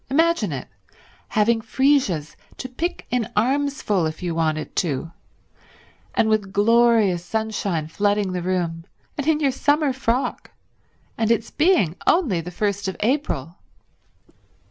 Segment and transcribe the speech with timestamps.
[0.09, 0.67] Imagine it—
[1.27, 5.11] having freesias to pick in armsful if you wanted to,
[6.15, 8.85] and with glorious sunshine flooding the room,
[9.15, 10.49] and in your summer frock,
[11.19, 13.57] and its being only the first of April!